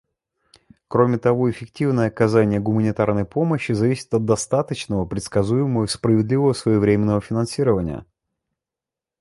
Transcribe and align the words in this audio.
Кроме 0.87 1.19
того, 1.19 1.51
эффективное 1.51 2.07
оказание 2.07 2.59
гуманитарной 2.59 3.23
помощи 3.23 3.73
зависит 3.73 4.11
от 4.15 4.25
достаточного, 4.25 5.05
предсказуемого, 5.05 5.85
справедливого 5.85 6.53
и 6.53 6.55
своевременного 6.55 7.21
финансирования. 7.21 8.03